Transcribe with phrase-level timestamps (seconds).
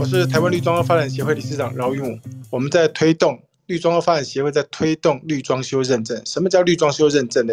[0.00, 2.18] 我是台湾绿装修发展协会理事长饶云武。
[2.48, 6.24] 我们在推动绿装修发展协会在推动绿装修认证。
[6.24, 7.52] 什么叫绿装修认证呢？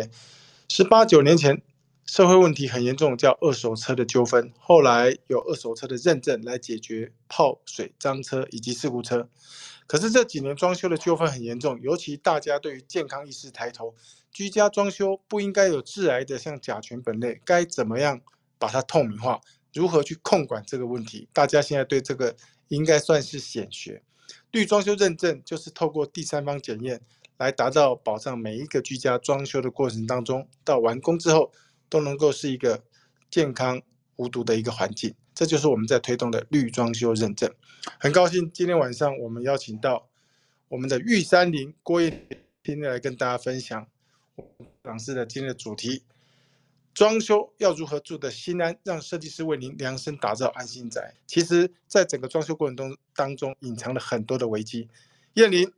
[0.70, 1.62] 十八九年前，
[2.06, 4.54] 社会问题很严重，叫二手车的纠纷。
[4.58, 9.28] 后来有二手车的认证来解决泡水、脏车以及事故车。
[9.86, 13.94] 可是这几年装修的纠纷很严重，尤其大家对于健康意识抬头，
[14.32, 18.22] 居家装修不应该有致癌的像甲醛苯类，该怎么样
[18.58, 19.42] 把它透明化？
[19.78, 21.30] 如何去控管这个问题？
[21.32, 22.36] 大家现在对这个
[22.70, 24.02] 应该算是显学。
[24.50, 27.00] 绿装修认证就是透过第三方检验，
[27.38, 31.52] 来达到保障每一个居家装修的过程当中，到完工之后
[31.90, 32.84] 都能够是一个
[33.30, 33.80] 健康
[34.16, 35.14] 无毒的一个环境。
[35.36, 37.54] 这就是我们在推动的绿装修认证。
[38.00, 40.10] 很高兴今天晚上我们邀请到
[40.70, 42.28] 我们的玉山林郭燕
[42.64, 43.88] 婷来跟大家分享
[44.36, 46.02] 我们讲师的今天的主题。
[46.98, 51.14] 装修要如何住得心安，让设计师为您量身打造安心宅。
[51.28, 54.90] 其实，在整个装修过程中当中，隐藏了很多的危机。
[55.34, 55.72] 燕玲，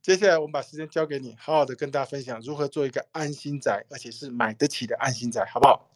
[0.00, 5.90] 接下来我们把时间交给你，好好的跟大家分享如何做一个安心宅，而且是买得起的安心宅，好不好？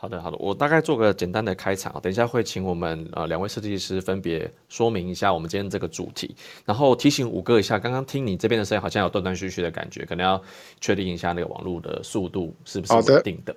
[0.00, 6.34] 好的，好的，我大概做个简单的开场啊，等一下会请我们呃两位设计师分别说明一下我们今天这个主题，
[6.64, 10.42] 然后提醒五哥一下，刚刚听你这边的声音好像有断断续续的感觉，可能要
[10.80, 13.54] 确定一下那个网络的速度是不是稳定的。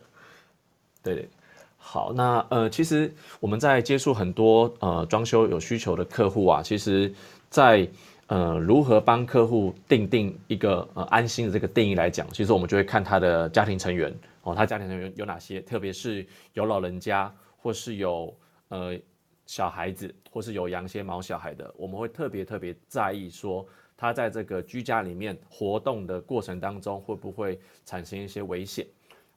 [1.01, 1.29] 对对，
[1.77, 7.09] 好，那呃，其实我们在接触很多呃装修有需求的客户啊，其实，
[7.49, 7.87] 在
[8.27, 14.13] 呃如何帮客户定定一个呃安心的这个定义来讲，其实我们就会看他的家庭成员。
[14.43, 15.59] 哦，他家庭成员有哪些？
[15.61, 18.99] 特别是有老人家，或是有呃
[19.45, 28.85] 小孩子，或是有养些毛小孩的，我们会特别特别在意说，他在这个居家里面活动的过程当中，会不会产生一些危险？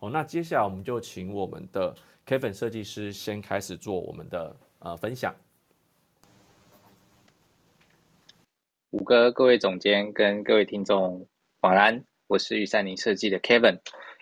[0.01, 1.95] 哦，那接下来我们就请我们的
[2.27, 5.35] Kevin 设计师先开始做我们的呃分享。
[8.91, 11.27] 五哥，各位总监跟各位听众
[11.61, 13.79] 晚安，我是玉山林设计的 Kevin。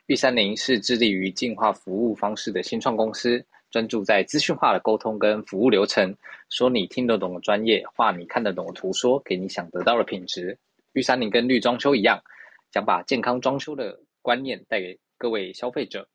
[0.06, 6.14] 玉三零是致力于进化服务方式的新创公司，专注在资讯化的沟通跟服务流程，
[6.50, 10.58] 说你听得懂的专业，画你看得懂的图，说给你想得到的品质。
[10.92, 12.22] 玉三零跟绿装修一样，
[12.70, 16.06] 想把健康装修的观念带给各位消费者。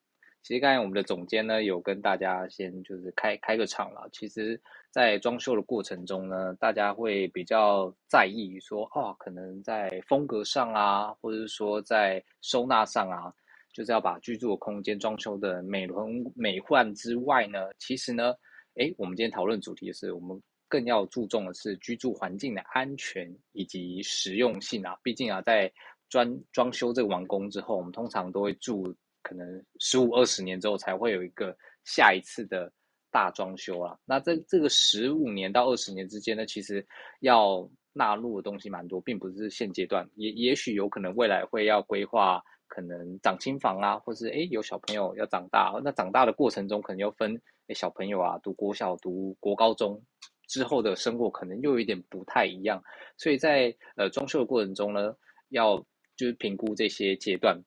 [0.44, 4.08] 其实刚才我们的总监呢，有跟大家先就是开开个场了。
[4.12, 4.62] 其实，
[4.92, 13.34] 在装修的过程中呢，大家会比较在意说，哦，可能在风格上啊，或者是说在收纳上啊。
[13.80, 18.34] 就是要把居住的空间装修的美轮美奂之外呢，其实呢，
[18.76, 24.98] 诶，我们今天讨论主题是我们更要注重的是居住环境的安全以及实用性啊。
[25.02, 25.72] 毕竟啊，在
[26.10, 29.48] 装装修这个完工之后，我们通常都会住可能
[29.80, 32.70] 十五二十年之后才会有一个下一次的
[33.10, 33.98] 大装修啊。
[34.04, 36.86] 那这这个十五年到二十年之间呢，其实
[37.22, 37.66] 要
[38.00, 42.42] 纳入的东西蛮多，并不是现阶段，也也许有可能未来会要规划。
[42.72, 47.34] 可能长亲房啊，或是诶有小朋友要长大，那长大的过程中可能要分
[47.68, 50.00] 诶小朋友啊，读国小、读国高中
[50.48, 52.80] 之后的生活可能又有一点不太一样，
[53.18, 55.16] 所以在呃装修的过程中呢，
[55.50, 55.84] 要
[56.16, 57.60] 就是评估这些阶段，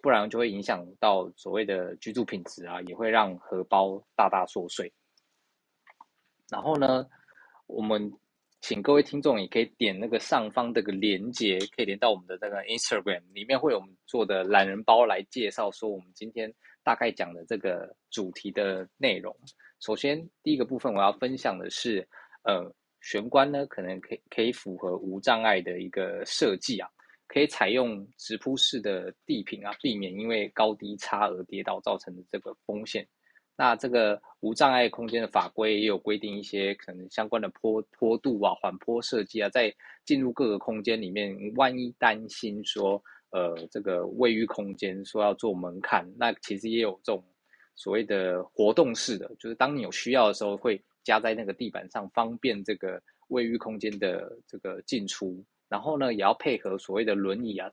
[0.00, 4.90] 不然就会影响到所谓的居住品质啊，也会让荷包大大缩水。
[6.48, 7.06] 然后呢，
[7.66, 8.10] 我们。
[8.66, 16.50] 请各位听众也可以点那个上方这个连接，可以连到我们的这个 Instagram 里面，会有我们做的懒人包来介绍说我们今天
[16.82, 19.36] 大概讲的这个主题的内容。
[19.80, 22.08] 首先，第一个部分我要分享的是，
[22.44, 26.88] 呃，玄关呢可能可以可以符合无障碍的一个设计啊，
[27.28, 33.06] 可以采用直铺式的地坪啊，避免因为高低差而跌倒造成的这个风险。
[33.56, 39.72] 那这个无障碍空间的法规也有规定一些可能相关的坡坡度啊、缓坡设计啊，在
[40.04, 43.00] 进入各个空间里面，万一担心说，
[43.30, 47.24] 呃，这个卫浴空间说要做门槛，那其实也有这种
[47.76, 55.44] 所谓的活动式的，就是当你有需要的时候，会加在那个地板上，方便这个卫浴空间的这个进出。
[55.68, 57.70] 然后呢，也要配合所谓的轮椅啊。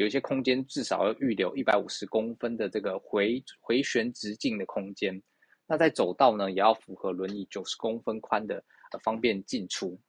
[0.00, 5.22] 有一些空间至少要预留一百五十公分的这个回回旋直径的空间，
[5.66, 8.64] 那在走道呢也要符合轮椅九十公分宽的，
[9.02, 10.00] 方便进出。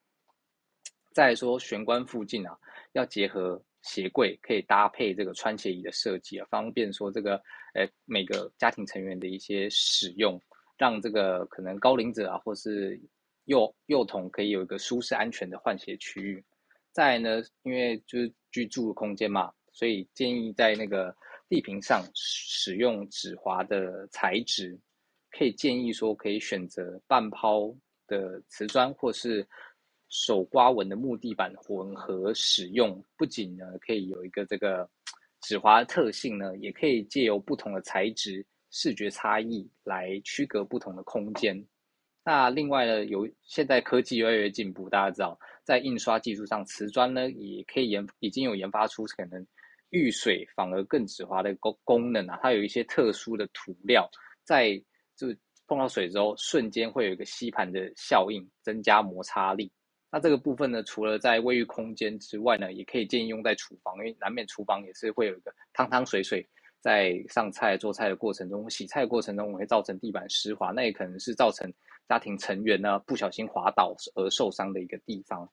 [1.12, 2.58] 再说玄关附近啊，
[2.94, 7.36] 要结合鞋柜，可以搭配这个穿鞋椅的设计啊，方便说这个，
[7.74, 10.42] 呃每个家庭成员的一些使用，
[10.78, 12.98] 让这个可能高龄者啊或是
[13.44, 16.42] 幼幼童可以有一个舒适安全的换鞋区域。
[16.94, 19.52] 再呢，因为就是居住的空间嘛。
[19.82, 21.12] 所以建议在那个
[21.50, 24.80] 地坪上使用指滑的材质，
[25.32, 27.76] 可以建议说可以选择半抛
[28.06, 29.44] 的瓷砖或是
[30.08, 34.88] 手刮纹的木地板混合使用，不仅呢可以有一个这个
[35.42, 41.60] 指滑特性呢，也可以借由不同的材质、视觉差异来区隔不同的空间。
[42.24, 49.44] 那另外呢，有现在科技越来越进步，大家知道，在印刷技术上，瓷砖呢也可以研已经有研发出可能
[49.92, 54.10] 遇水反而更止滑的功功能啊，它有一些特殊的涂料，
[54.44, 54.82] 在
[55.16, 55.28] 就
[55.68, 59.72] 碰到水之后，瞬间会有一个吸盘的效应，增加摩擦力。
[60.12, 66.46] 那这个部分呢，除了在卫浴空间之外呢，也可以建议用在厨房，因为难免厨房也是会有一个汤汤水水，
[66.82, 71.72] 在上菜做菜的过程中，洗菜的过程中我会造成地板湿滑，那也可能是造成
[72.10, 75.50] 家庭成员呢不小心滑倒而受伤的一个地方。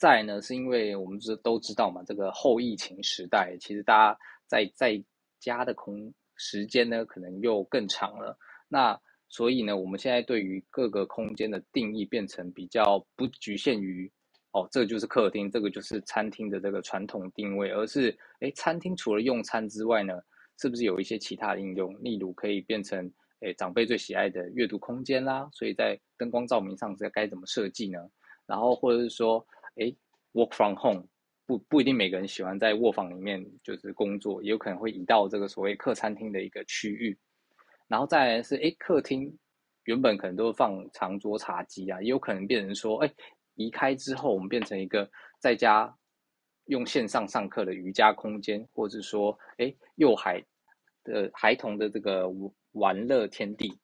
[0.00, 5.04] 再呢，是因为我们知都知道嘛，这个后疫情时代，其实大家在在
[5.38, 8.34] 家的空时间呢，可能又更长了。
[8.66, 8.98] 那
[9.28, 14.10] 所以呢，我们现在对于各个空间的定义变成比较不局限于
[14.52, 20.18] 哦，这个就是客厅，这个就是餐厅的这个传统定位，而是诶，餐厅除了用餐之外呢，
[20.58, 21.94] 是不是有一些其他应用？
[22.02, 27.98] 例如可以变成诶长辈最喜爱的阅读空间啦，所以在灯光照明上这该怎么设计呢？
[28.46, 29.46] 然后或者是说
[29.80, 29.96] 诶
[30.32, 31.06] work from home
[31.46, 37.18] 不不一定每个人喜欢在卧房里面就是工作，也有可能会移到这个所谓客餐厅的一个区域。
[37.88, 39.36] 然后再来是，哎，客厅
[39.84, 43.12] 原本可能都是放长桌茶几啊，也有可能变成说，哎，
[43.56, 45.10] 移开之后，我们变成一个
[45.40, 45.92] 在家
[46.66, 50.40] 用线上上课的瑜伽空间，或者说，哎，幼孩
[51.02, 52.30] 的孩童的这个
[52.72, 53.76] 玩乐天地，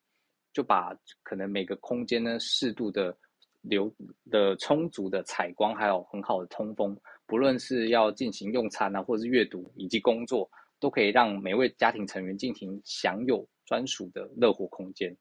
[0.52, 3.16] 就把可能每个空间呢适度的
[3.68, 3.92] 流
[4.30, 13.46] 的充足的采光，还有很好的通风，不论是要进行用餐啊，或者是阅读以及工作，都可以让每位家庭成员进行享有。
[13.68, 15.12] 专属的热火空间，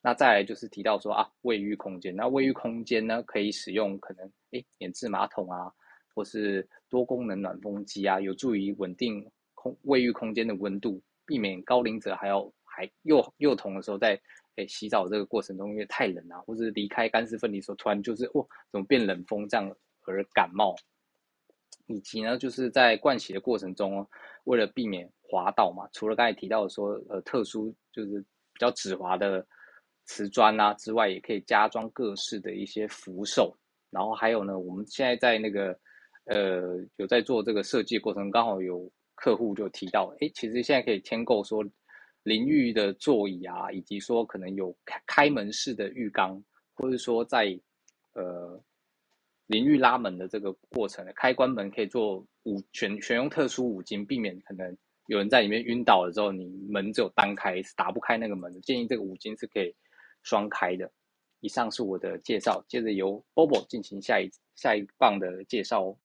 [0.00, 2.14] 那再来就是提到说啊，卫浴空间。
[2.14, 5.72] 那卫浴空间呢，可以使用可能诶免治马桶啊，
[6.14, 14.16] 或是多功能暖风机啊，有助于稳定空卫浴空间的温度，避免高龄者还有还幼幼童的时候在
[14.56, 19.70] 诶洗澡这个过程中因为太冷啊，或者离开干湿分离的时候突然就是哦怎么变冷风这样
[20.06, 20.74] 而感冒，
[21.86, 24.06] 以及呢就是在灌洗的过程中，
[24.44, 25.10] 为了避免。
[25.26, 29.44] 滑倒嘛，除了刚才提到的说，呃，特殊就是比较止滑的
[30.04, 33.52] 瓷砖啊之外，也可以加装各式的一些扶手。
[33.90, 35.76] 然后还有呢，我们现在在那个
[36.26, 41.64] 呃有在做这个设计过程，刚好有客户就提到，哎，其实现在可以添购说
[42.24, 46.42] 淋浴的座椅啊，以及说可能有开开门式的浴缸，
[46.74, 47.58] 或者说在
[48.14, 48.60] 呃
[49.46, 54.76] 淋浴拉门的这个过程，开关门可以做五选选用特殊五金，避免可能。
[55.06, 58.60] 有人在里面晕倒了之后，你门只有单开，是打不开那个门的。
[58.62, 59.74] 建议这个五金是可以
[60.22, 60.90] 双开的。
[61.40, 65.98] 以上是我的介绍，接着由 Bobo 进行下一下一棒的介绍哦。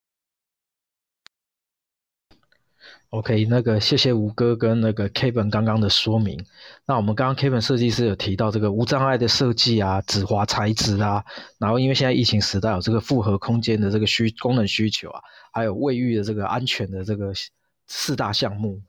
[3.10, 6.46] OK，那个谢谢吴哥跟那个 Kevin 刚刚的说明。
[6.86, 11.26] 那我们刚刚 Kevin 设计师有提到这个无障碍的设计啊，纸滑材质啊，
[11.58, 15.22] 然后因为现在疫情时代有这个复合空间的这个需功能需求啊，
[15.52, 17.34] 还有卫浴的这个安全的这个。
[17.92, 18.80] 四大项目，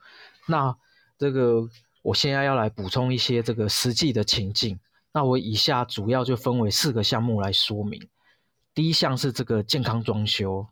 [0.46, 0.76] 那
[1.17, 1.67] 这个
[2.03, 4.79] 我现在要来补充一些这个实际的情境。
[5.14, 8.10] 那我以下主要就分为四个项目来说明。
[8.74, 10.67] 第一项是这个健康装修。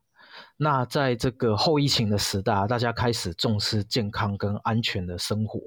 [0.61, 5.61] 那在这个后疫情的时代，大家开始重视健康跟安全的生活。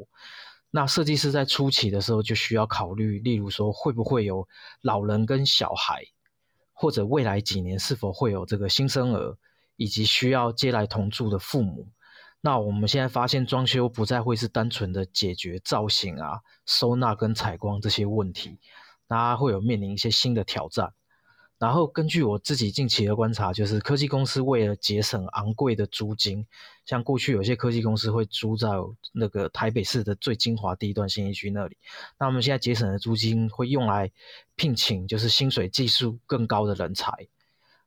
[0.70, 4.46] 那设计师在初期的时候就需要考虑，例如说会不会有
[4.82, 6.04] 老人跟小孩，
[6.74, 9.38] 或者未来几年是否会有这个新生儿，
[9.78, 11.88] 以及需要接来同住的父母。
[12.42, 18.60] 那我们现在发现，装修不再会是单纯的解决造型啊、收纳跟采光这些问题，
[19.08, 20.94] 那会有面临一些新的挑战。
[21.62, 26.44] 然后根据我自己近期的观察，就是科技公司为了节省昂贵的租金，
[26.86, 28.68] 像过去有些科技公司会租在
[29.14, 31.78] 那个台北市的最精华地段新一区那里，
[32.18, 34.12] 那我们现在节省的租金会用来
[34.56, 37.28] 聘请就是薪水技术更高的人才，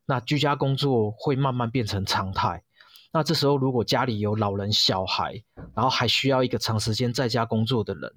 [0.07, 2.63] 那居家工作会慢慢变成常态。
[3.17, 5.41] 那这时候，如果家里有老人、小孩，
[5.73, 8.13] 然后还需要一个长时间在家工作的人，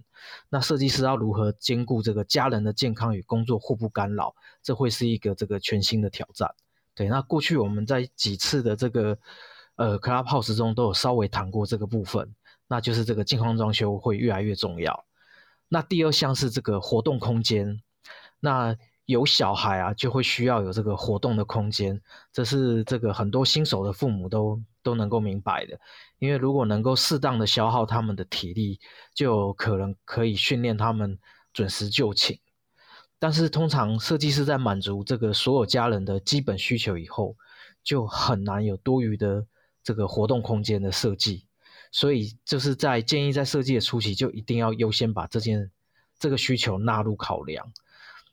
[0.50, 4.34] 那设计师要如何兼顾这个家人的健康与工作互不干扰？
[4.64, 6.50] 这会是一个这个全新的挑战。
[6.96, 9.16] 对，那过去我们在几次的这个
[9.76, 12.34] 呃 Clubhouse 中都有稍微谈过这个部分，
[12.68, 15.06] 那就是这个健康装修会越来越重要。
[15.70, 17.84] 那第二项是这个活动空间，
[18.40, 18.76] 那。
[19.08, 22.00] 有小孩啊，就会需要有这个活动的空间，
[22.34, 25.80] 这是这个很多新手的父母都都能够明白的。
[26.20, 28.82] 因为如果能够适当的消耗他们的体力，
[29.14, 31.18] 就可能可以训练他们
[31.54, 32.38] 准时就寝。
[33.18, 37.38] 但是通常设计师在满足这个所有家人的基本需求以后，
[37.84, 39.48] 就很难有多余的
[39.84, 41.48] 这个活动空间的设计。
[41.94, 45.72] 所以就是在建议在设计的初期就一定要优先把这件
[46.20, 47.72] 这个需求纳入考量。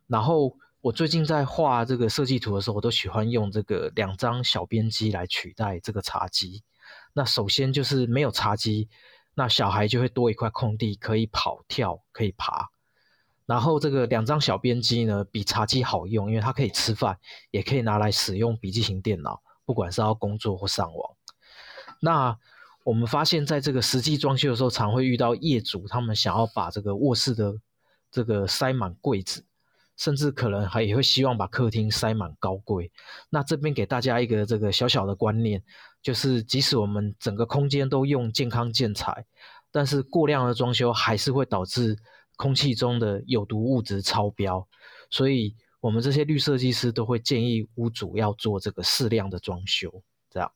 [0.06, 6.62] 然后我最近在画这个设计图的时候，我都喜欢用这个两张小边机来取代这个茶几。
[7.14, 8.90] 那首先就是没有茶几，
[9.34, 12.68] 那小孩就会多一块空地可以跑跳可以爬。
[13.46, 17.18] 然后这个两张小边机呢，比茶几好用，因为它可以吃饭，
[17.50, 21.16] 也可以拿来使用笔记型电脑，不管是要工作或上网。
[22.00, 22.38] 那
[22.84, 27.54] 我们发现，在这个实际装修的时候，常会遇到业主他们想要把这个卧室的
[28.10, 29.46] 这个塞满柜子，
[29.96, 32.90] 甚至可能还也会希望把客厅塞满高柜。
[33.30, 35.62] 那这边给大家一个这个小小的观念，
[36.02, 39.26] 就是即使我们整个空间都用健康建材，
[39.70, 41.98] 但是过量的装修还是会导致。
[42.36, 44.66] 空气中的有毒物质超标，
[45.08, 50.50] 所以我们这些绿设计师都会建议屋主要做这个适量的装修，这样。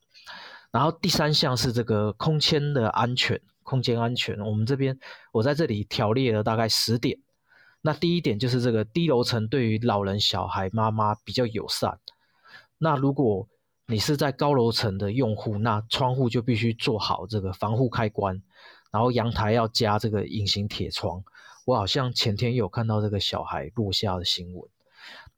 [0.73, 4.40] 然后第三项是这个空间的安全，空间安全。
[4.40, 4.99] 我们这边
[5.30, 7.21] 我在这里条列了大概十点。
[7.80, 11.99] 那第一点就是这个低楼层对于老人、小孩、妈妈比较友善。
[12.78, 13.49] 那如果
[13.87, 18.42] 你是在高楼层的用户，那窗户就必须做好这个防护开关，
[18.90, 21.23] 然后阳台要加这个隐形铁窗。
[21.64, 24.70] 我好像前天有看到这个小孩落下的新闻。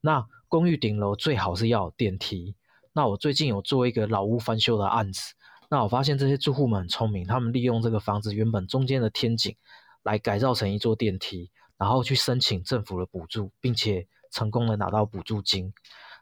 [0.01, 2.55] 那公寓顶楼最好是要有电梯。
[2.93, 5.35] 那我最近有做一个老屋翻修的案子，
[5.69, 9.55] 那我发现这些住户们很聪明，他们利用这个房子原本中间的天井
[10.03, 15.73] 来改造成一座电梯，然后去申请政府的补助，并且成功的拿到补助金。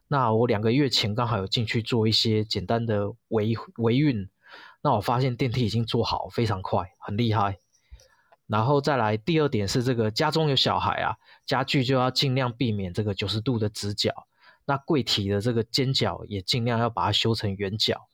[0.06, 4.30] 那我两个月前刚好有进去做一些简单的维维运，
[4.82, 7.58] 那我发现电梯已经做好，非常快，很厉害。
[8.46, 14.28] 然后再来第二点是这个家中有小孩啊，家具就要尽量避免这个九十度的直角，
[14.64, 18.08] 那柜体的这个尖角也尽量要把它修成圆角。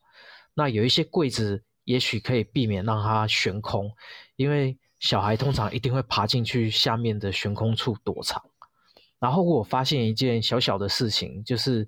[0.55, 3.91] 那有一些柜子也许可以避免让它悬空，
[4.35, 8.41] 因为小孩通常一定会爬进去下面的悬空处躲藏。
[9.19, 11.87] 然后我发现一件小小的事情，就是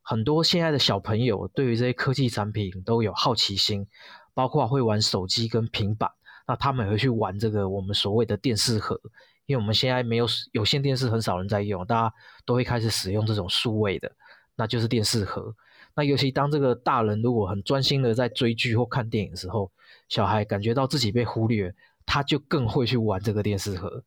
[0.00, 3.86] 很多现在的小朋友对于这些科技产品都有好奇心，
[4.32, 6.10] 包括会玩手机跟平板。
[6.48, 8.98] 那他们也会去玩这个我们所谓的电视盒，
[9.44, 12.14] 因为我们现在没有有线电视，很少人在用，大家
[12.46, 14.10] 都会开始使用这种数位的，
[14.56, 15.54] 那就是电视盒。
[15.94, 19.70] 那尤其当这个大人如果很专心的在追剧或看电影的时候，
[20.08, 21.74] 小孩感觉到自己被忽略，
[22.06, 24.04] 他就更会去玩这个电视盒。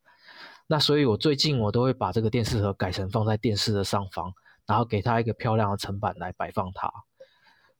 [0.66, 4.32] 那所以我最近我都会把这个电视盒改成放在电视的上方，
[4.66, 6.92] 然后给他一个漂亮的层板来摆放它。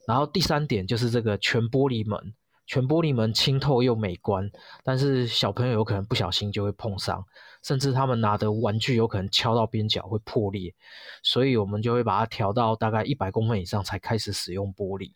[0.07, 2.35] 然后第三点就是这个全玻璃门。
[2.71, 4.51] 全玻璃门清透又美观，
[4.85, 7.25] 但是小朋友有可能不小心就会碰伤，
[7.63, 10.75] 甚至他们拿的玩具有可能敲到边角会破裂，
[11.23, 15.13] 所以我们就会把它调到大概一百公分以上才开始使用玻璃。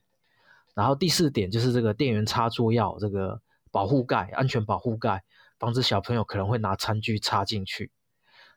[0.75, 3.39] 然后第四点就是这个电源插座要这个
[3.73, 5.25] 保护盖，安全保护盖，
[5.59, 7.91] 防止小朋友可能会拿餐具插进去。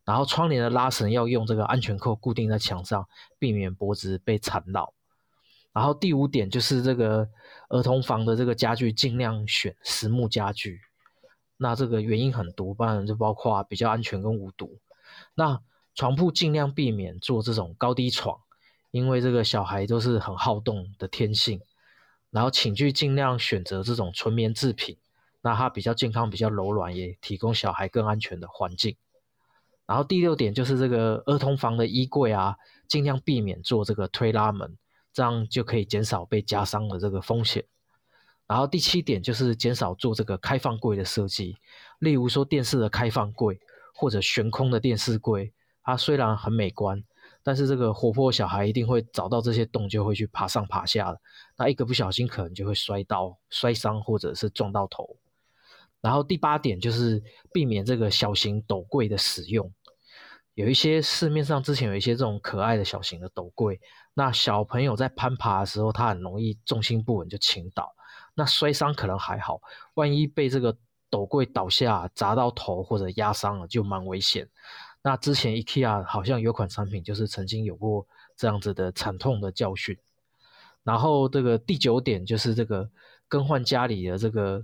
[0.04, 3.08] 然后窗帘的拉绳要用这个安全扣固定在墙上，
[3.40, 4.94] 避免脖子被缠绕。
[5.74, 7.28] 然后第五点就是这个
[7.70, 10.82] 儿童房的这个家具尽量选实木家具，
[11.58, 14.80] 那这个原因很多，当然就包括比较安全跟无毒。
[15.34, 15.60] 那
[15.96, 18.40] 床铺尽量避免做这种高低床，
[18.92, 21.62] 因为这个小孩都是很好动的天性。
[22.32, 24.98] 然后寝具尽量选择这种纯棉制品，
[25.46, 28.98] 那它比较健康、比较柔软，也提供小孩更安全的环境。
[29.86, 32.56] 然后第六点就是这个儿童房的衣柜啊，
[32.88, 34.76] 尽量避免做这个推拉门。
[35.14, 37.64] 这样就可以减少被夹伤的这个风险。
[38.48, 41.56] 然后第七点就是减少做这个开放柜的设计，
[42.00, 43.58] 例如说电视的开放柜
[43.94, 47.02] 或者悬空的电视柜，它虽然很美观，
[47.44, 51.22] 但是这个活泼小孩一定会找到这些洞就会去爬上爬下的，
[51.56, 55.16] 那一个不小心可能就会摔到摔伤或者是撞到头。
[56.06, 57.20] 然后第八点就是
[57.52, 59.74] 避免这个小型斗柜的使用。
[60.54, 63.82] 有一些市面上之前有一些这种可爱的小型的斗柜，
[64.14, 67.92] 那小朋友在攀爬的时候，他很容易重心不稳就倾倒，
[68.36, 69.60] 那摔伤可能还好，
[69.96, 70.78] 万一被这个
[71.10, 74.48] 斗柜倒下砸到头或者压伤了，就蛮危险。
[75.02, 78.06] 那之前 IKEA 好像有款产品就是曾经有过
[78.38, 79.98] 这样子的惨痛的教训。
[80.84, 82.88] 然后这个第九点就是这个
[83.28, 84.64] 更换家里的这个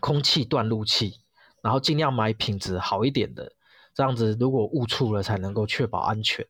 [0.00, 1.20] 空气断路器，
[1.62, 3.52] 然后尽量买品质好一点的。
[3.94, 6.46] 这样子，如果误触了，才能够确保安全。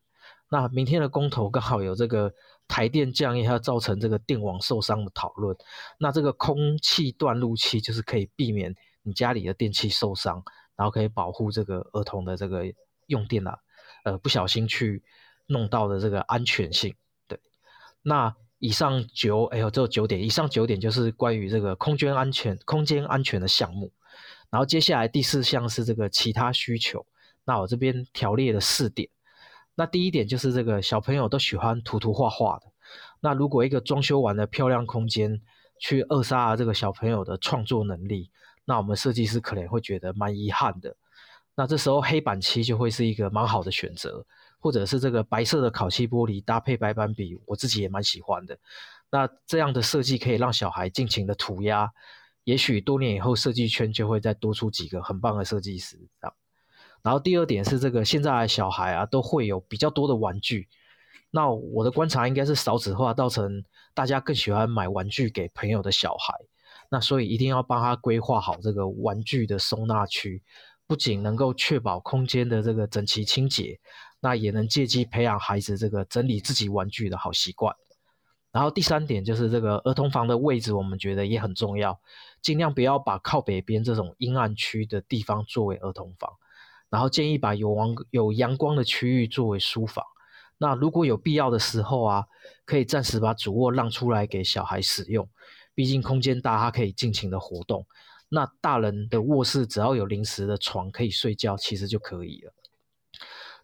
[0.51, 2.33] 那明天的公投刚好有这个
[2.67, 5.57] 台电降压造成这个电网受伤的讨论。
[5.99, 10.43] 那这个空气断路器就是可以避免你家里的电器受伤，
[10.77, 12.65] 然后可以保护这个儿童的这个
[13.07, 13.59] 用电啊，
[14.05, 15.03] 呃不小心去
[15.47, 16.95] 弄到的这个安全性。
[17.27, 17.41] 对，
[18.03, 23.93] 那以上九哎呦，这九点，以上九点就是关于这个空间安全、空间安全的项目。
[24.51, 27.07] 然后接下来第四项是这个其他需求，
[27.45, 29.09] 那我这边条列了四点。
[29.75, 32.67] 那第一点就是这个小朋友都喜欢涂涂画画的，
[33.21, 35.41] 那如果一个装修完的漂亮空间
[35.79, 38.31] 去扼杀了这个小朋友的创作能力，
[38.65, 40.97] 那我们设计师可能会觉得蛮遗憾的。
[41.55, 44.27] 那这时候黑板漆就会是一个蛮好的选择，
[44.59, 48.59] 或者是这个白色的烤漆玻璃搭配白板笔，我自己也蛮喜欢的。
[49.11, 51.93] 那这样的设计可以让小孩尽情的涂鸦。
[52.45, 55.99] 也许多年以后，设计圈就会再多出几个很棒的设计师。
[56.21, 56.35] 这样，
[57.03, 60.69] 然后第二点是这个现在小孩啊都会有比较多的玩具。
[61.31, 63.63] 那我的观察应该是少子化造成
[63.93, 66.35] 大家更喜欢买玩具给朋友的小孩。
[66.91, 70.43] 那所以一定要帮他规划好这个玩具的收纳区，
[70.87, 73.79] 不仅能够确保空间的这个整齐清洁，
[74.21, 77.75] 那也能借机培养孩子这个整理自己玩具的好习惯。
[78.51, 82.01] 然后第三点就是这个儿童房的位置，我们觉得也很重要。
[82.41, 86.33] 尽量不要把靠北边这种阴暗区的地方作为儿童房，
[86.89, 90.05] 然后建议把有阳有阳光的区域作为书房。
[90.57, 92.25] 那如果有必要的时候啊，
[92.65, 95.29] 可以暂时把主卧让出来给小孩使用，
[95.75, 97.87] 毕竟空间大，他可以尽情的活动。
[98.31, 102.53] 那大人的卧室只要有临时的床可以睡觉，其实就可以了。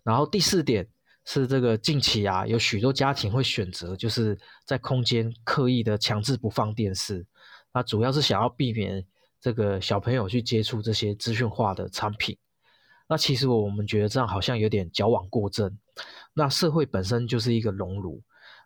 [0.04, 0.86] 然后第四点
[1.24, 7.26] 是这个近期啊，有许多家庭会选择就是在空间刻意的强制不放电视。
[7.72, 9.04] 那主要是想要避免
[9.40, 12.38] 这个小朋友去接触这些资讯化的产品。
[13.08, 15.76] 那其实我们觉得这样好像有点矫枉过正。
[16.32, 18.22] 那社会本身就是一个熔炉，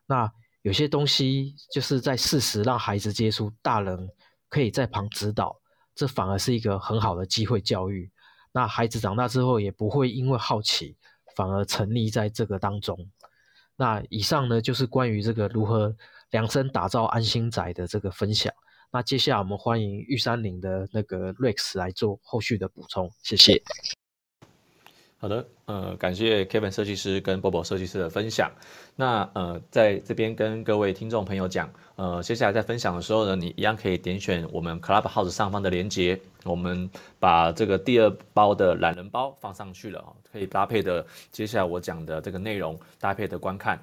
[0.07, 0.31] 那
[0.63, 4.09] 有些东西就是在适时让孩子接触，大人
[4.49, 5.57] 可以在旁指导，
[5.95, 8.11] 这反而是一个很好的机会教育。
[8.53, 10.97] 那孩子长大之后也不会因为好奇，
[11.39, 12.99] 反而沉溺在这个当中。
[13.77, 15.95] 那以上呢就是关于这个如何
[16.31, 18.53] 量身打造安心宅的这个分享。
[18.91, 23.63] 那接下来我们欢迎玉山林的那个 Rex 来做后续的补充，谢谢。
[25.21, 28.53] 好的，呃，感谢 Kevin 设计师跟 Bobo 设计师的分享。
[28.95, 43.77] 那呃，在这边跟各位听众朋友讲，呃，接下来在分享的时候呢，你一样可以点选我们 Clubhouse 上方的连接，我们把这个第二包的懒人包放上去了，可以搭配的接下来我讲的这个内容搭配的观看。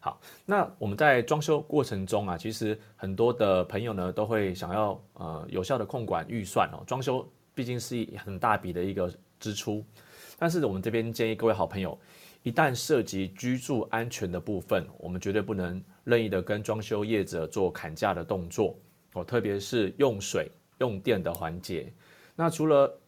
[0.00, 6.82] 好，那我们在装修过程中啊，其实很多的朋友呢都会想要呃有效的控管预算哦。
[6.86, 9.84] 装修毕竟是一很大笔的一个支出，
[10.38, 11.98] 但是我们这边建议各位好朋友，
[12.42, 18.76] 一旦涉及居住安全的部分，我们绝对不能任意的跟装修业者做砍价的动作
[19.14, 21.92] 哦，特别是用水用电的环节。
[22.34, 22.98] 那除了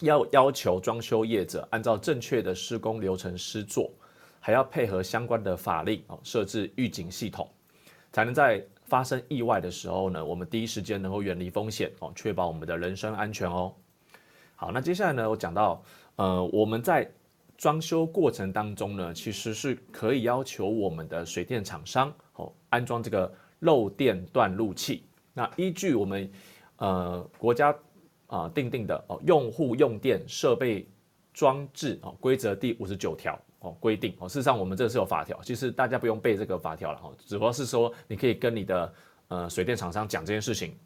[0.00, 3.90] 要要求装修业者按照正确的施工流程施作。
[4.38, 7.50] 还要配合相关的法令哦，设置预警系统，
[8.12, 13.74] 才能在发生意外的时候呢，我们第一时间能够远离风险哦，确保我们的人身安全哦。
[14.56, 15.82] 好，那接下来呢，我讲到
[16.16, 17.08] 呃，我们在
[17.56, 25.06] 装修过程当中呢，其实是可以要求我们的水电厂商哦，安装这个漏电断路器。
[25.34, 26.30] 那依据我们
[26.78, 27.72] 呃国家
[28.26, 30.88] 啊定定的哦用户用电设备
[31.32, 33.38] 装置哦规则第五十九条。
[33.60, 38.94] 哦，规定哦，事实上我们这是有法条，其实大家不用背这个法条了哈，主要是说你可以跟你的
[39.28, 40.76] 呃水电厂商讲这件事情，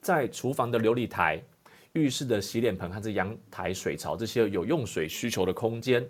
[0.00, 1.40] 在厨房的琉璃台、
[1.94, 6.06] 浴室的洗脸盆和这阳台水槽这些有用水需求的空间，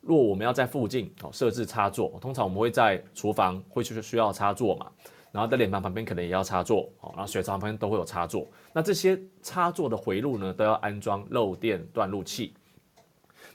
[0.00, 4.90] 若我们要在附近哦设置插座，通常我们会在厨房会去需要插座嘛，
[5.30, 12.54] 然后在脸盆旁边可能也要插座哦，然后水槽旁边都会有插座，那这些插座的回路呢都要安装漏电断路器。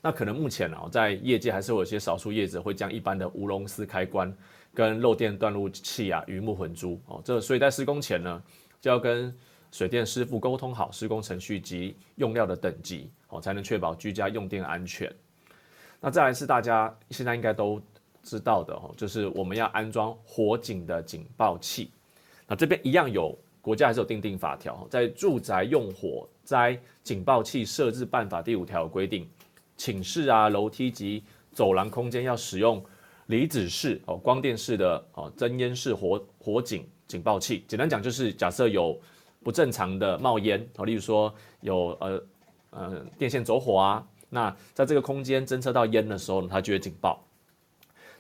[0.01, 4.31] 那可能目前哦，在业界还是有一些少数业者会将一般的无龙丝开关
[4.71, 8.43] 跟漏电断路器啊鱼目混珠哦，这所以在施工前呢，
[8.79, 9.35] 就要跟
[9.75, 15.13] 水电师傅沟通好施工程序及用料的等级哦，才能确保居家用电安全。
[15.99, 17.81] 那再来是大家现在应该都
[18.23, 21.91] 知道的哦，就是我们要安装火警的警报器。
[22.47, 29.29] 那这边一样有国家还是有定定法条，在住宅用火灾警报器设置办法第五条规定。
[29.75, 32.81] 寝室啊、楼梯及走廊空间要使用
[33.25, 37.65] 离子式哦、光电式的哦、增烟式火火警警报器。
[37.67, 38.97] 简单讲就是，假设有
[39.45, 41.31] 不正常的冒烟哦，例如说
[41.61, 42.23] 有呃
[42.71, 47.23] 呃电线走火啊，那在这个空间侦测到烟的时候呢，它就会警报。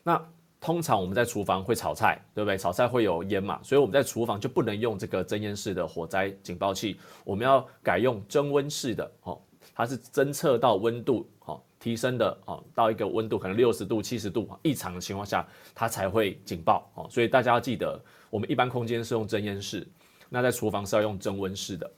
[0.03, 0.23] 那
[0.61, 2.55] 通常我们在厨房会炒菜，对不对？
[2.55, 9.41] 炒菜会有烟嘛，所以我们在厨房就不能用这个增烟式的火灾警报器，我们要改用增温式的哦。
[9.73, 17.07] 它是侦测到温度哦提升的哦到一个温度可能六十度、七十度异常的情况下，它才会警报哦。
[17.09, 19.87] 所以大家要记得，我们一般空间是用增烟式，
[20.35, 21.89] 那在厨房是要用增温式的。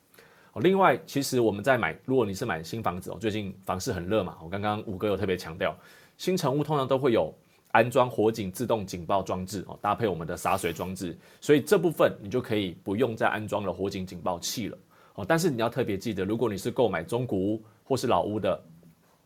[0.53, 5.75] 哦，另外，其实我们在买，如果你是买新房子哦，最近房市很热嘛，我刚刚五哥有特别强调，
[6.17, 7.33] 新成屋通常都会有
[7.71, 14.77] 安装火警自动警报装置哦，搭配我们的洒水装置，所以这部分你就可以不用再安装了火警警报器了
[15.15, 15.25] 哦。
[15.27, 18.63] 但是你要特别记得，如果你是购买中古屋或是老屋的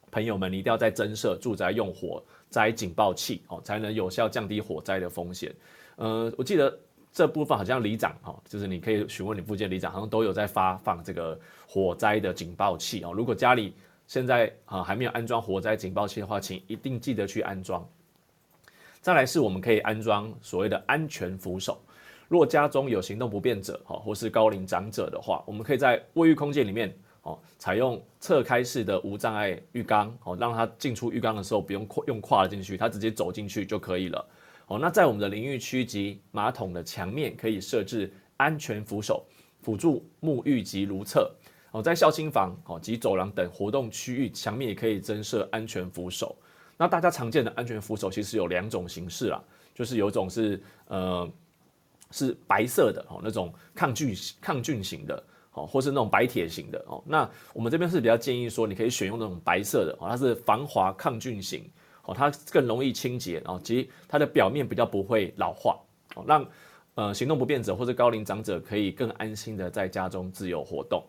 [0.09, 5.53] 朋友们，你一定要在增设住宅用火灾警报器哦，才能有效降低火灾的风险。
[5.97, 6.79] 呃，我记得。
[7.13, 13.11] 这部分好像里长哈，就是你可以询问你附近里长，好像都有在发放这个火灾的警报器哦。
[13.13, 13.73] 如果家里
[14.07, 17.85] 现在啊还没有安装火灾警报器的话，请一定记得去安装。
[19.01, 21.81] 再来是我们可以安装所谓的安全扶手。
[22.29, 26.93] 若家中有行动不便者哈，或是高龄长者的话，我们可以在卫浴空间里面
[27.23, 34.25] 哦，采用侧开式的无障碍浴缸哦，让他进出浴缸的时候不用跨用跨了进去，他直接走进去就可以了。
[34.71, 39.25] 哦，那在我们的淋浴区及马桶的墙面可以设置安全扶手，
[39.61, 41.29] 辅助沐浴及如厕。
[41.71, 46.33] 哦，在孝亲房哦及走廊等活动区域墙面也可以增设安全扶手。
[46.77, 49.43] 那大家常见的安全扶手其实有两种形式啦，
[49.75, 51.29] 就是有一种是呃
[52.11, 57.03] 是白色的哦那种抗菌抗菌型的哦，或是那种白铁型的哦。
[57.05, 61.69] 那我们这边是比较建议说，你可以选用那种白色的哦，它是防滑抗菌型。
[62.03, 65.79] 哦，它更容易清洁，然后及它的表面比较不会老化，
[66.15, 66.45] 哦，让
[66.95, 71.03] 呃行动不便者或者高龄长者可以更安心的在家中自由活动。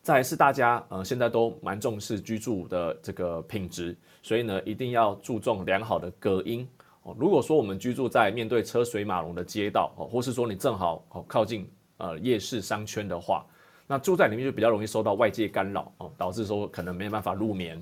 [0.00, 6.66] 再来是大家呃现在都蛮重视居住的这个品质，所以呢一定要注重良好的隔音。
[7.04, 11.68] 哦，如果说我们居住在面对车水马龙的街道，哦，或是说你正好哦靠近
[11.98, 13.44] 呃夜市商圈的话，
[13.86, 17.80] 那住在里面就比较容易受到外界干扰，哦，导致说可能没办法入眠。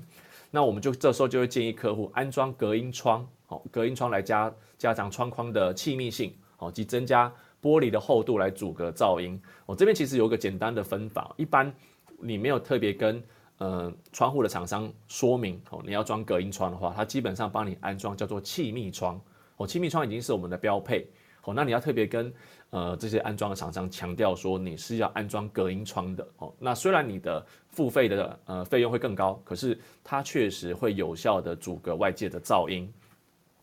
[0.51, 9.41] 那我们就这时候就会建议客户安装隔音窗，好，隔音窗来加加强窗框的气密性，好，及增加玻璃的厚度来阻隔噪音。
[9.65, 11.73] 我这边其实有个简单的分法，一般
[12.19, 13.23] 你没有特别跟
[13.59, 19.19] 呃窗户的厂商说明，哦，你要装隔音窗的话，它基本上帮你安装叫做气密窗，
[19.57, 21.07] 哦，气密窗已经是我们的标配，
[21.39, 22.33] 好，那你要特别跟。
[22.71, 26.53] 呃，这些安装的厂商强调说你是要安装隔音窗的哦。
[26.57, 32.89] 那虽然你的付费的呃费用会更高，可是它确实会有效的阻隔外界的噪音。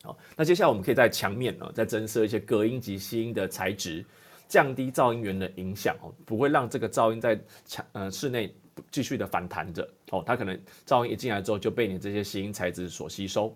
[0.03, 4.05] 好，那接下来我们可以在墙面呢再增设一些隔音及吸音的材质，
[4.47, 8.53] 降低噪音源的影响哦，不会让这个噪音在墙呃室内
[8.91, 10.23] 继续的反弹着哦。
[10.23, 13.51] 它可能噪音一进来之后就被你这些吸音材质所吸收。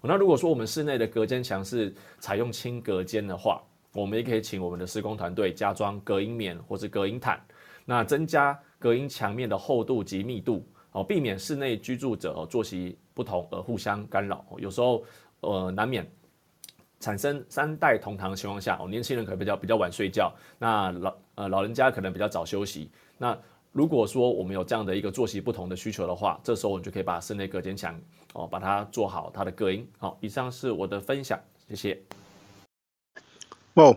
[0.00, 3.60] 那如果说我们室内的隔间墙是采用轻隔间的话，
[3.94, 7.40] 我们也可以请我们的施工团队加装隔音棉或是隔音毯，
[7.84, 14.44] 那增加隔音墙面的厚度及密度，哦，避免室内居住者和作息不同而互相干扰。
[14.58, 15.04] 有时候，
[15.40, 16.10] 呃，难免
[17.00, 22.90] 产生三代同堂的情况下，哦，年轻人可能比较比较晚睡觉，那老呃老人家可能比较早休息。
[23.18, 23.36] 那
[23.72, 28.00] 如果说我们有这样的一个作息不同的需求的话，这时候我们就可以把室内隔间墙
[28.32, 29.86] 哦，把它做好它的隔音。
[29.98, 32.00] 好，以上是我的分享，谢谢。
[33.74, 33.96] 哦，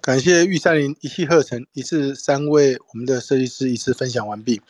[0.00, 4.62] 感谢玉山林一气呵成，一次三位我们的设计师一次分享完毕。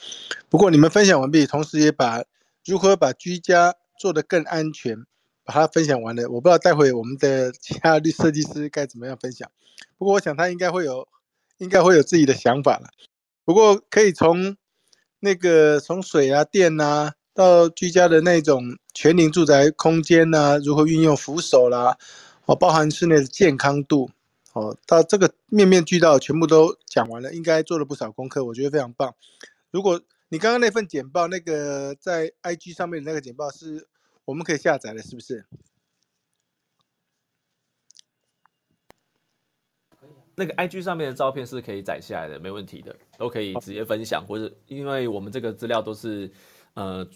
[0.49, 2.25] 不过你们分享完毕，同时也把
[2.65, 5.05] 如何把居家做得更安全，
[5.45, 6.31] 把它分享完了。
[6.31, 9.51] 我不知道待会我们的其他的设计师该怎么样分享。
[9.99, 11.07] 不过我想他应该会有，
[11.59, 12.89] 应该会有自己的想法了。
[13.45, 14.57] 不过可以从
[15.21, 21.99] 那个从水啊、电啊，到居家的那种全龄住宅空间呐，如何运用扶手啦，
[22.47, 24.11] 哦，包含室内的健康度。
[24.57, 29.15] 哦，到这个面面俱到，全部都讲完了，应该做了不少功课，我觉得非常棒。
[29.71, 33.87] 如果你刚刚那份简报，那个在 IG 上面的那个简报是
[34.25, 35.45] 我们可以下载的，是不是？
[39.91, 46.33] 可以那个 IG 上面的照片是可以载下来的，没问题的，都可以直接分享，或者因为我们这个资料都是
[46.73, 47.07] 呃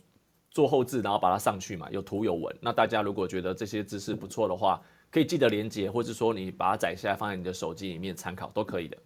[0.51, 2.55] 做后置，然后把它上去嘛，有图有文。
[2.61, 8.97] 那大家如果觉得这些知识不错的话，可以记得连接，或者说你把它载下来放在你的手机里面参考都可以的。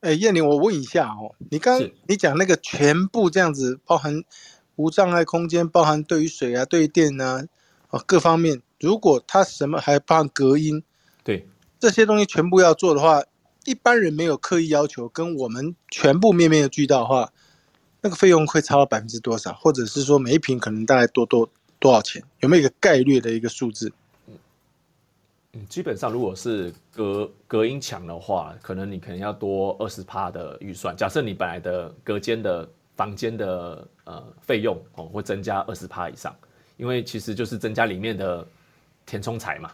[0.00, 4.24] 哎，燕玲，我问一下哦，你刚你讲那个全部这样子，包含
[4.76, 7.44] 无障碍空间，包含对于水啊、对于电啊，
[7.90, 10.82] 哦各方面，如果它什么还包含隔音，
[11.22, 11.46] 对
[11.78, 13.22] 这些东西全部要做的话，
[13.64, 17.32] 一般人没有刻意要求，跟我们全部面面俱到的话，
[18.00, 19.52] 那个费用会超到百分之多少？
[19.52, 22.24] 或者是说每一瓶可能大概多多多少钱？
[22.40, 23.92] 有没有一个概率的一个数字？
[25.54, 30.96] 嗯，基本上如果是隔隔音墙的话，可能你可能要多二十趴的预算。
[30.96, 36.34] 假设你本来的隔间的房间的呃费用哦，会增加二十趴以上。
[36.78, 38.44] 因为其实就是增加里面的
[39.06, 39.70] 填充材嘛，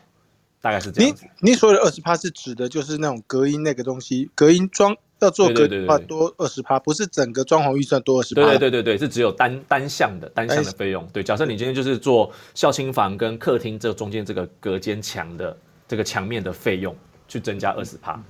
[0.61, 1.27] 大概是这样你子。
[1.41, 8.43] 你所谓的二十趴是指的就是那种隔音那个东西，隔音装要做隔音的话多二十趴，不是整个装潢预算多二十趴。
[8.43, 11.07] 对对对对对，是只有单单项的单项的费用。
[11.13, 15.57] 对，假设你今天就是做孝亲房跟客厅这中间这个隔间墙的
[15.89, 16.95] 这个墙面的费用，
[17.27, 18.23] 去增加二十帕。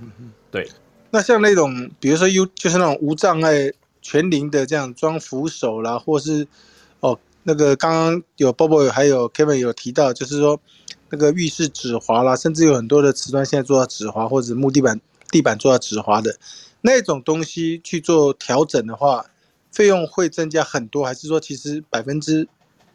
[0.50, 0.70] 对，
[1.10, 6.46] 那像那种，比如说 U 就是那种无障碍全零的这样装扶手啦，或是
[7.00, 10.60] 哦那个刚刚有 Bobo 还有 Kevin 有提到，就是说
[11.10, 16.38] 那个浴室止滑啦，甚至有很多的瓷砖现在做到止滑，或者木地板地板做到止滑的
[16.80, 19.26] 那种东西去做调整的话，
[19.72, 22.46] 费用会增加很多，还是说其实百分之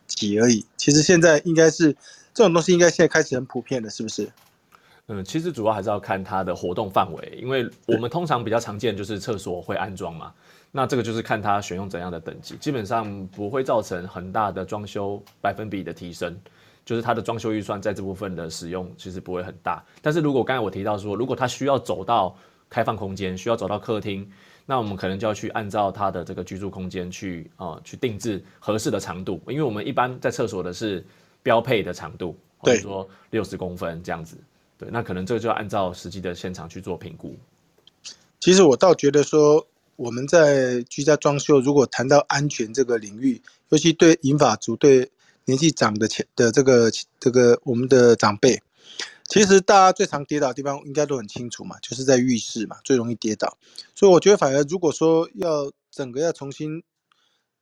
[0.08, 0.66] 几而已？
[0.78, 1.94] 其实现在应该是
[2.34, 4.32] 这种东西应该现在开始很普遍了，是不是？
[5.08, 10.34] 嗯，其实主要还是要看它的活动范围，因为我们通常比较常见就是厕所会安装嘛，
[10.72, 16.40] 那这个就是看它选用怎样的等级，基本上不会造成很大的装修百分比的提升，
[16.86, 19.84] 就是它的装修预算在这部分的使用其实不会很大。
[20.02, 22.34] 但是如果刚才我提到说，如果它需要走到
[22.70, 24.26] 开放空间，需要走到客厅，
[24.66, 31.06] 那我们可能就要去按照它的这个居住空间去啊、呃去定制合适的长度，因为我们一般在厕所的是
[31.44, 34.38] 标配的长度，或者对说六十公分这样子。
[34.92, 37.36] 那可能这个就要按照实际的现场去做评估。
[38.40, 45.12] 其实我倒觉得说，我们在居家装修，如果谈到安全这个领域，尤其对银发族、对
[45.46, 48.62] 年纪长的前的这个这个我们的长辈，
[49.30, 53.58] 其实大家最常跌倒的地方应该都很清楚嘛，就是在浴室嘛，最容易跌倒。
[53.96, 56.84] 所以我觉得，反而如果说要整个要重新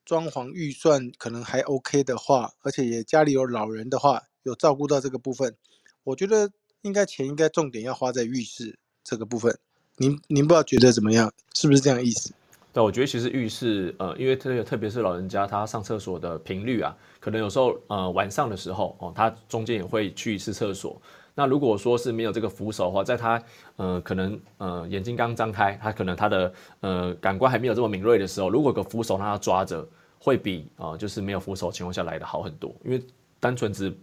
[0.04, 5.56] 装潢预算可能还 OK 的话，而且也家里有老人的话，有照顾到这个部分，
[6.04, 6.50] 我觉得
[6.82, 9.58] 应该钱应该重点要花在浴室这个部分。
[9.98, 11.32] 您您不知道觉得怎么样？
[11.54, 12.34] 是不是这样意思？
[12.74, 21.00] 对，我觉得其实浴室，呃，因为特别特别是老人家他上厕所的频率啊，可能有时候呃晚上的时候哦，他中间也会去一次厕所。
[21.36, 23.44] 那如果说是没有这个扶手的话，在他
[23.76, 32.74] 呃可能呃眼睛刚张开，他可能他的呃感官还没有这么敏锐的时候，如果有个扶手让他抓着，会比啊、呃就是没有扶手情况下来的好很多。
[32.86, 33.02] 因为
[33.40, 33.94] 单纯只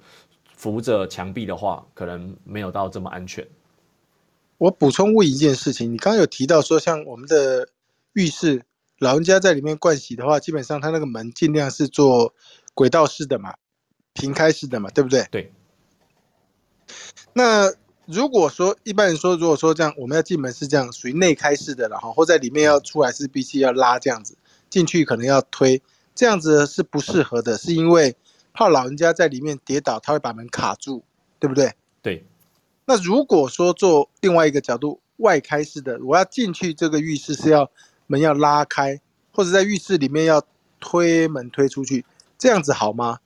[0.59, 3.47] 扶着墙壁的话，可能没有到这么安全。
[4.59, 7.69] 我补充问一件事情，你刚刚有提到说，像我们的
[8.15, 8.65] 浴室，
[8.99, 12.35] 老人家在里面盥洗的话，基本上他那个门尽量是做
[12.75, 13.55] 轨道式的嘛，
[14.15, 15.29] 平开式的嘛，对不对？
[15.31, 15.53] 对。
[17.35, 17.73] 那
[18.07, 24.37] 如果说一般人说，如果说这样，我们要进门是这样，属于内开式的了哈，或在里面要出来是必须要拉这样子，
[24.69, 25.81] 进去可能要推，
[26.17, 28.17] 这样子是不适合的，是因为
[28.59, 31.05] 怕老人家在里面跌倒，他会把门卡住，
[31.39, 31.73] 对不对？
[32.03, 32.25] 对，
[32.87, 37.71] 那如果说做另外一个角度，外开式的，我要进去这个浴室是要
[38.09, 40.43] 门要拉开，或者在浴室里面要
[40.81, 42.05] 推门推出去，
[42.37, 43.21] 这样子好吗？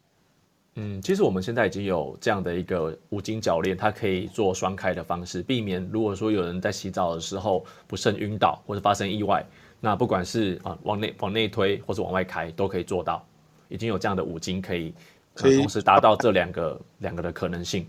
[0.75, 9.43] 嗯，其实我们现在已经有这样的一个五金铰链，它可以做双开的方式，避免如果说有人在洗澡的时候不慎晕倒或者发生意外，
[9.81, 13.27] 那不管是啊往内往内推或者往外开都可以做到，
[13.69, 17.87] 已经有这样的五金可以，呃可以同时达到这两个两个的可能性。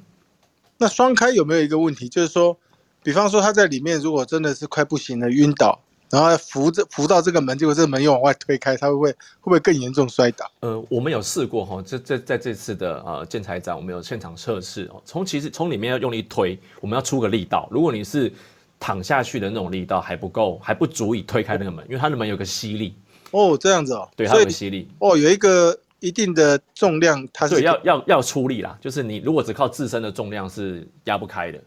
[0.77, 2.57] 那双开有没有一个问题，就是说，
[3.01, 5.79] 比方说他在里面如果真的是快不行了晕倒，
[6.09, 10.49] 然后扶着扶到这个门，结果这个门又往外推开，他会不会会不会更严重摔倒？
[10.59, 15.01] 呃，我们有试过哈，这这在这次的呃建材展，我们有现场测试哦。
[15.05, 17.67] 从其实从里面要用力推，我们要出个力道。
[17.71, 18.31] 如果你是
[18.79, 22.93] 躺下去的那种力道还不够，还不足以推开那个门，因为它的门有个吸力，
[23.31, 28.77] 哦，这样子哦，对，它有个吸力，哦有一个一定的重量，它是对，要要要出力啦。
[28.81, 31.57] 就是你如果只靠自身的重量是压不开的，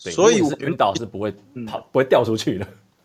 [0.00, 1.34] 对，所以我晕倒是不会
[1.66, 2.64] 跑、不会掉出去的。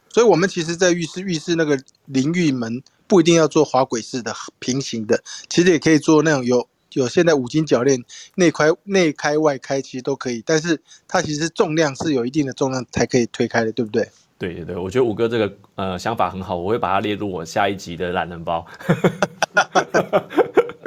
[0.10, 8.04] 所以我们其实，在浴室浴室那个淋浴门不一定要做滑轨式的平行的，其实也可以做那种有有现在五金铰链
[8.36, 10.44] 内开内开外开，其实都可以。
[10.46, 14.08] 但是它其实重量是有一定的重量才可以推开的，对不对？
[14.38, 18.66] 对对对，我觉得五哥这个呃想法很好，我会把它列入我下一集的懒人包。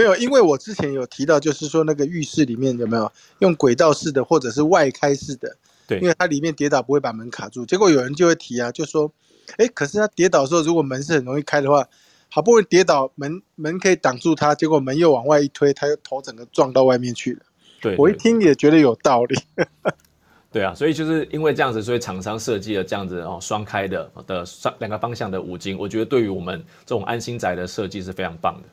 [0.03, 3.11] 没有，因为我之前有提到，就是说那个浴室里面有没有
[3.41, 5.57] 用轨道式的或者是外开式的？
[5.87, 7.67] 对因为它里面跌倒不会把门卡住。
[7.67, 9.13] 结果有人就会提啊，就说，
[9.57, 11.87] 哎，可是他跌倒的时候，如果门是很容易开的话，
[12.29, 17.41] 好不容易跌倒，门门可以挡住他，结果门又往外一推，他又头整个撞到外面去了。
[17.81, 19.37] 对，我一对听也觉得有道理。
[20.53, 28.69] 对啊，所以就是因为这样子，所以厂商设计了这样子哦双开的的双两个方向的五金，我觉得对于我们这种安心宅的设计是非常棒的。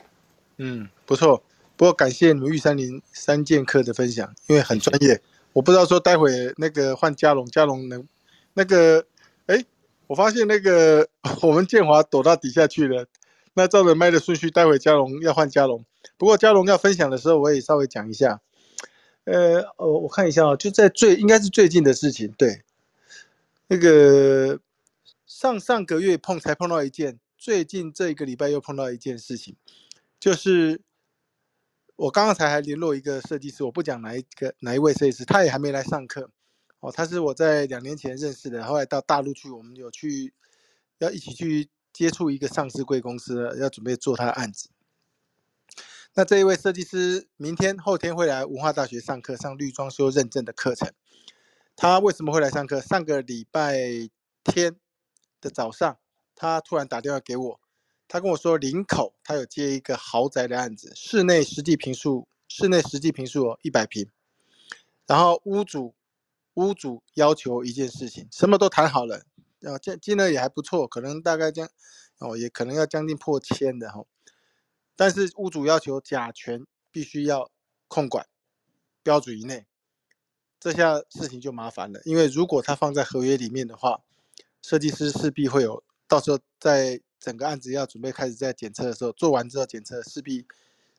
[0.59, 1.41] 嗯，不错。
[1.75, 5.19] 不过感谢你们玉山林三剑客的分享，因为很专业。
[5.53, 8.07] 我不知道说待会那个换嘉龙，嘉龙能
[8.53, 9.05] 那个，
[9.47, 9.65] 哎，
[10.07, 11.07] 我发现那个
[11.41, 13.07] 我们建华躲到底下去了。
[13.53, 15.83] 那照着麦的顺序，待会嘉龙要换嘉龙。
[16.17, 18.41] 不过嘉龙要分享的时候，我也稍微讲一下。
[19.23, 22.63] 呃，我我看一下啊，就在最应该是最近的事情，对，
[23.67, 24.59] 那个
[25.25, 29.55] 上上个月碰才碰到一件，最近这一个礼拜又碰到一件事情，
[30.19, 30.81] 就是
[31.95, 36.29] 我刚刚才还联络一个设计师，我不讲哪一个哪一位设计师，他也还没来上课
[36.79, 40.33] 哦，他是我在两年前认识的，后来到大陆去，我们有去
[40.97, 44.69] 要一起去接触一个上市贵公司，要准备做他的案子。
[46.15, 50.91] 那这一位设计师明天后天会来文化大学上课，上绿装修认证的课程。
[51.75, 52.81] 他为什么会来上课？
[52.81, 54.09] 上个礼拜
[54.43, 54.75] 天
[55.39, 55.97] 的早上，
[56.35, 57.59] 他突然打电话给我，
[58.09, 64.09] 他跟我说林口他有接一个豪宅的案子，室内实际平数，室内实际平数一百平，
[65.05, 65.93] 然后屋主
[66.55, 69.23] 屋主要求一件事情，什么都谈好了，
[69.61, 71.69] 啊金金额也还不错，可能大概将
[72.17, 74.03] 哦也可能要将近破千的哈。
[74.95, 77.51] 但是屋主要求甲醛必须要
[77.87, 78.25] 控管
[79.03, 79.67] 标准以内，
[80.59, 82.01] 这下事情就麻烦了。
[82.05, 84.01] 因为如果他放在合约里面的话，
[84.63, 90.45] 设计师势必会有到时候在整个案子要准备开始在检测的时候，做完之后检测势必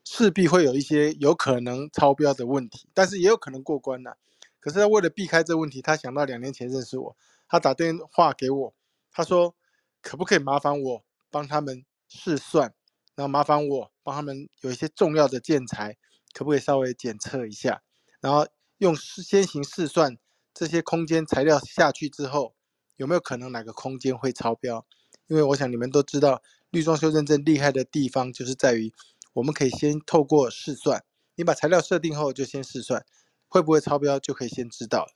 [0.03, 4.17] 势必会有一些有可能超标的问题，但是也有可能过关了。
[4.59, 7.15] 可是他为了避开这问题，他想到两年前认识我，
[7.47, 8.73] 他打电话给我，
[9.11, 9.55] 他说
[10.01, 12.73] 可不可以麻烦我帮他们试算。
[13.13, 15.97] 然后麻烦我帮他们有一些重要的建材，
[16.33, 17.83] 可不可以稍微检测一下？
[18.21, 20.17] 然后用先行试算
[20.53, 22.55] 这些空间材料下去之后，
[22.95, 24.85] 有没有可能哪个空间会超标？
[25.31, 28.91] 因为我想你们都知道，绿装修认证厉害的地方就是在于，
[29.31, 33.05] 我们可以先透过试算，你把材料设定后就先试算，
[33.47, 35.07] 会不会超标就可以先知道。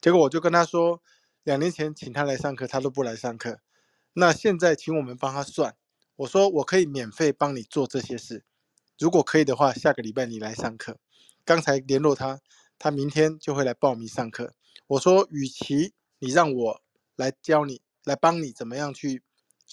[0.00, 1.02] 结果我就跟他说，
[1.42, 3.60] 两年前请他来上课，他都不来上课，
[4.14, 5.76] 那现在请我们帮他算。
[6.16, 8.46] 我说我可以免费帮你做这些事，
[8.98, 10.96] 如果可以的话，下个礼拜你来上课。
[11.44, 12.40] 刚才联络他，
[12.78, 14.54] 他明天就会来报名上课。
[14.86, 16.80] 我说，与其你让我
[17.16, 19.22] 来教你，来帮你怎么样去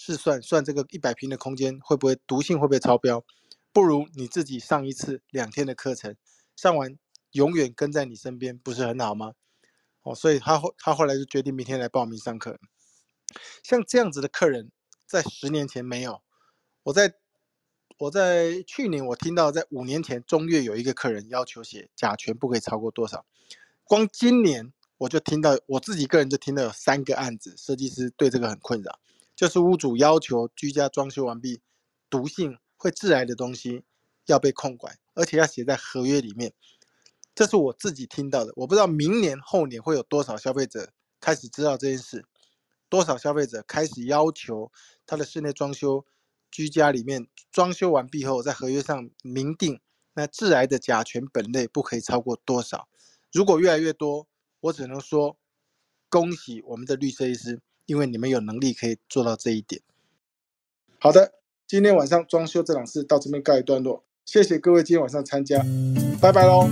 [0.03, 3.23] 试算算这个一百平的空间会不会毒性会不会超标，
[3.71, 6.15] 不如你自己上一次两天的课程，
[6.55, 6.97] 上完
[7.33, 9.33] 永远跟在你身边，不是很好吗？
[10.01, 12.59] 哦，所以他后他后来就决定明天来报名上课。
[13.61, 14.71] 像这样子的客人，
[15.05, 16.23] 在十年前没有。
[16.81, 17.13] 我在
[17.99, 23.23] 我在去年，我听到在五年前中越有一个客人要求写甲醛不可以超过多少，
[23.83, 28.99] 光今年我就听到我自己个人就听到有三个案子，设计师对这个很困扰，
[29.41, 31.63] 就是屋主要求居家装修完毕，
[32.11, 33.83] 毒性会致癌的东西
[34.27, 36.53] 要被控管，而且要写在合约里面。
[37.33, 42.23] 这是我自己听到的，我不知道明年后年会有多少消费者开始知道这件事，
[42.87, 44.71] 多少消费者开始要求
[45.07, 46.05] 他的室内装修。
[46.51, 49.81] 居家里面装修完毕后，在合约上明定，
[50.13, 52.87] 那致癌的甲醛本类不可以超过多少？
[53.31, 54.27] 如果越来越多，
[54.59, 55.35] 我只能说
[56.09, 59.81] 恭喜我们的绿色医师，因为你们有能力可以做到这一点。
[60.99, 61.33] 好的，
[61.67, 65.65] 今天晚上装修这档事到这边告一段落，谢谢各位今天晚上参加，
[66.21, 66.69] 拜拜喽。